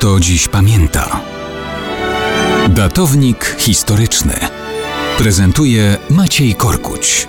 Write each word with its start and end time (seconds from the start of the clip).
Kto 0.00 0.20
dziś 0.20 0.48
pamięta? 0.48 1.20
Datownik 2.68 3.56
historyczny 3.58 4.32
prezentuje 5.18 5.96
Maciej 6.10 6.54
Korkuć. 6.54 7.28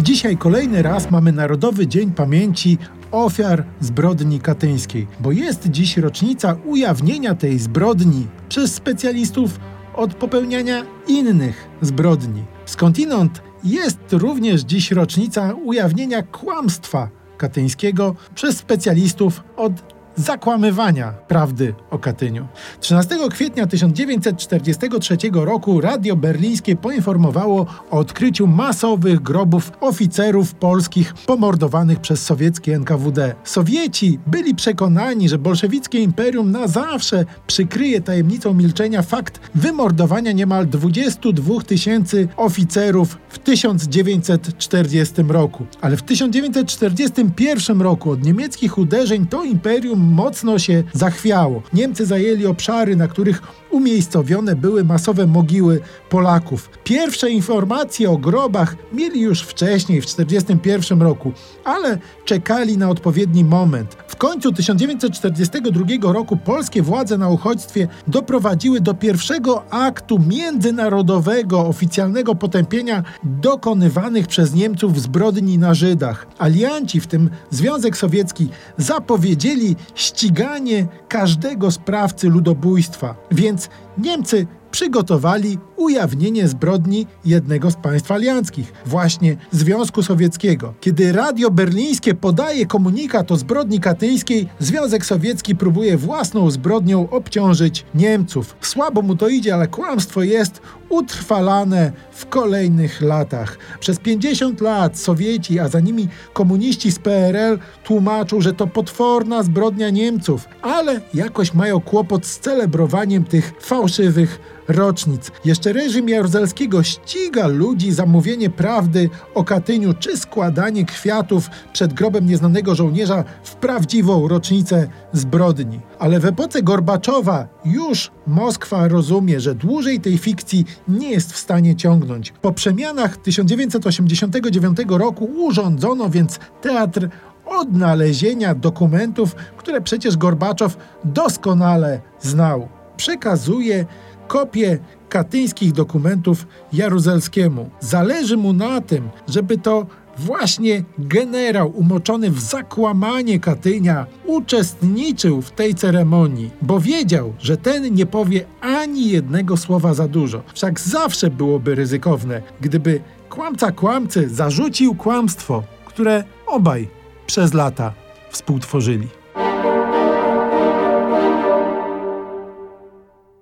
Dzisiaj 0.00 0.36
kolejny 0.36 0.82
raz 0.82 1.10
mamy 1.10 1.32
Narodowy 1.32 1.86
Dzień 1.86 2.12
Pamięci 2.12 2.78
Ofiar 3.10 3.64
Zbrodni 3.80 4.40
Katyńskiej, 4.40 5.06
bo 5.20 5.32
jest 5.32 5.70
dziś 5.70 5.96
rocznica 5.96 6.56
ujawnienia 6.64 7.34
tej 7.34 7.58
zbrodni 7.58 8.26
przez 8.48 8.74
specjalistów 8.74 9.60
od 9.94 10.14
popełniania 10.14 10.82
innych 11.08 11.68
zbrodni. 11.80 12.44
Skądinąd 12.66 13.42
jest 13.64 13.98
również 14.12 14.60
dziś 14.60 14.90
rocznica 14.90 15.54
ujawnienia 15.64 16.22
kłamstwa 16.22 17.23
katyńskiego 17.36 18.14
przez 18.34 18.56
specjalistów 18.56 19.42
od 19.56 19.93
zakłamywania 20.16 21.12
prawdy 21.28 21.74
o 21.90 21.98
Katyniu. 21.98 22.46
13 22.80 23.16
kwietnia 23.30 23.66
1943 23.66 25.16
roku 25.32 25.80
Radio 25.80 26.16
Berlińskie 26.16 26.76
poinformowało 26.76 27.66
o 27.90 27.98
odkryciu 27.98 28.46
masowych 28.46 29.20
grobów 29.20 29.72
oficerów 29.80 30.54
polskich 30.54 31.14
pomordowanych 31.14 32.00
przez 32.00 32.22
sowieckie 32.22 32.74
NKWD. 32.74 33.34
Sowieci 33.44 34.18
byli 34.26 34.54
przekonani, 34.54 35.28
że 35.28 35.38
bolszewickie 35.38 35.98
imperium 35.98 36.50
na 36.50 36.68
zawsze 36.68 37.24
przykryje 37.46 38.00
tajemnicą 38.00 38.54
milczenia 38.54 39.02
fakt 39.02 39.40
wymordowania 39.54 40.32
niemal 40.32 40.66
22 40.66 41.60
tysięcy 41.60 42.28
oficerów 42.36 43.18
w 43.28 43.38
1940 43.38 45.14
roku. 45.28 45.66
Ale 45.80 45.96
w 45.96 46.02
1941 46.02 47.82
roku 47.82 48.10
od 48.10 48.24
niemieckich 48.24 48.78
uderzeń 48.78 49.26
to 49.26 49.44
imperium 49.44 50.03
mocno 50.04 50.58
się 50.58 50.82
zachwiało. 50.92 51.62
Niemcy 51.72 52.06
zajęli 52.06 52.46
obszary, 52.46 52.96
na 52.96 53.08
których 53.08 53.42
umiejscowione 53.70 54.56
były 54.56 54.84
masowe 54.84 55.26
mogiły 55.26 55.80
Polaków. 56.08 56.70
Pierwsze 56.84 57.30
informacje 57.30 58.10
o 58.10 58.16
grobach 58.16 58.76
mieli 58.92 59.20
już 59.20 59.42
wcześniej, 59.42 60.00
w 60.00 60.04
1941 60.04 61.02
roku, 61.02 61.32
ale 61.64 61.98
czekali 62.24 62.78
na 62.78 62.88
odpowiedni 62.90 63.44
moment. 63.44 63.96
W 64.14 64.16
końcu 64.16 64.52
1942 64.52 66.12
roku 66.12 66.36
polskie 66.36 66.82
władze 66.82 67.18
na 67.18 67.28
uchodźstwie 67.28 67.88
doprowadziły 68.08 68.80
do 68.80 68.94
pierwszego 68.94 69.64
aktu 69.70 70.18
międzynarodowego, 70.18 71.60
oficjalnego 71.60 72.34
potępienia 72.34 73.02
dokonywanych 73.24 74.26
przez 74.26 74.54
Niemców 74.54 75.00
zbrodni 75.00 75.58
na 75.58 75.74
Żydach. 75.74 76.26
Alianci, 76.38 77.00
w 77.00 77.06
tym 77.06 77.30
Związek 77.50 77.96
Sowiecki, 77.96 78.48
zapowiedzieli 78.78 79.76
ściganie 79.94 80.86
każdego 81.08 81.70
sprawcy 81.70 82.28
ludobójstwa. 82.28 83.14
Więc 83.30 83.68
Niemcy 83.98 84.46
przygotowali 84.70 85.58
ujawnienie 85.76 86.48
zbrodni 86.48 87.06
jednego 87.24 87.70
z 87.70 87.76
państw 87.76 88.10
alianckich, 88.10 88.72
właśnie 88.86 89.36
Związku 89.50 90.02
Sowieckiego. 90.02 90.74
Kiedy 90.80 91.12
Radio 91.12 91.50
Berlińskie 91.50 92.14
podaje 92.14 92.66
komunikat 92.66 93.32
o 93.32 93.36
zbrodni 93.36 93.80
katyńskiej, 93.80 94.48
Związek 94.58 95.06
Sowiecki 95.06 95.56
próbuje 95.56 95.96
własną 95.96 96.50
zbrodnią 96.50 97.10
obciążyć 97.10 97.84
Niemców. 97.94 98.56
Słabo 98.60 99.02
mu 99.02 99.16
to 99.16 99.28
idzie, 99.28 99.54
ale 99.54 99.68
kłamstwo 99.68 100.22
jest 100.22 100.60
utrwalane 100.88 101.92
w 102.12 102.26
kolejnych 102.26 103.00
latach. 103.00 103.58
Przez 103.80 103.98
50 103.98 104.60
lat 104.60 104.98
Sowieci, 104.98 105.58
a 105.58 105.68
za 105.68 105.80
nimi 105.80 106.08
komuniści 106.32 106.92
z 106.92 106.98
PRL 106.98 107.58
tłumaczą, 107.84 108.40
że 108.40 108.52
to 108.52 108.66
potworna 108.66 109.42
zbrodnia 109.42 109.90
Niemców, 109.90 110.48
ale 110.62 111.00
jakoś 111.14 111.54
mają 111.54 111.80
kłopot 111.80 112.26
z 112.26 112.38
celebrowaniem 112.38 113.24
tych 113.24 113.52
fałszywych 113.60 114.40
rocznic. 114.68 115.30
Jeszcze 115.44 115.63
reżim 115.66 116.08
Jaruzelskiego 116.08 116.82
ściga 116.82 117.46
ludzi 117.46 117.92
za 117.92 118.06
mówienie 118.06 118.50
prawdy 118.50 119.10
o 119.34 119.44
Katyniu 119.44 119.94
czy 119.94 120.16
składanie 120.16 120.84
kwiatów 120.84 121.50
przed 121.72 121.92
grobem 121.92 122.26
nieznanego 122.26 122.74
żołnierza 122.74 123.24
w 123.44 123.54
prawdziwą 123.54 124.28
rocznicę 124.28 124.88
zbrodni. 125.12 125.80
Ale 125.98 126.20
w 126.20 126.24
epoce 126.24 126.62
Gorbaczowa 126.62 127.48
już 127.64 128.10
Moskwa 128.26 128.88
rozumie, 128.88 129.40
że 129.40 129.54
dłużej 129.54 130.00
tej 130.00 130.18
fikcji 130.18 130.64
nie 130.88 131.10
jest 131.10 131.32
w 131.32 131.38
stanie 131.38 131.76
ciągnąć. 131.76 132.32
Po 132.42 132.52
przemianach 132.52 133.16
1989 133.16 134.78
roku 134.88 135.24
urządzono 135.24 136.10
więc 136.10 136.38
teatr 136.62 137.08
odnalezienia 137.46 138.54
dokumentów, 138.54 139.34
które 139.56 139.80
przecież 139.80 140.16
Gorbaczow 140.16 140.76
doskonale 141.04 142.00
znał. 142.20 142.68
Przekazuje 142.96 143.86
kopię 144.28 144.78
katyńskich 145.08 145.72
dokumentów 145.72 146.46
Jaruzelskiemu. 146.72 147.70
Zależy 147.80 148.36
mu 148.36 148.52
na 148.52 148.80
tym, 148.80 149.08
żeby 149.28 149.58
to 149.58 149.86
właśnie 150.18 150.84
generał 150.98 151.70
umoczony 151.70 152.30
w 152.30 152.40
zakłamanie 152.40 153.40
Katynia 153.40 154.06
uczestniczył 154.26 155.42
w 155.42 155.50
tej 155.50 155.74
ceremonii, 155.74 156.50
bo 156.62 156.80
wiedział, 156.80 157.34
że 157.38 157.56
ten 157.56 157.94
nie 157.94 158.06
powie 158.06 158.44
ani 158.60 159.10
jednego 159.10 159.56
słowa 159.56 159.94
za 159.94 160.08
dużo. 160.08 160.42
Wszak 160.54 160.80
zawsze 160.80 161.30
byłoby 161.30 161.74
ryzykowne, 161.74 162.42
gdyby 162.60 163.00
kłamca 163.30 163.72
kłamcy 163.72 164.28
zarzucił 164.28 164.94
kłamstwo, 164.94 165.62
które 165.86 166.24
obaj 166.46 166.88
przez 167.26 167.54
lata 167.54 167.92
współtworzyli. 168.30 169.08